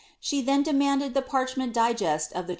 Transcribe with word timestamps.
SKe 0.19 0.43
then 0.43 0.63
(leiuauded 0.63 1.13
the 1.13 1.21
parr.liment 1.21 1.73
digest 1.73 2.33
of 2.33 2.47
the 2.47 2.49
t.. 2.49 2.49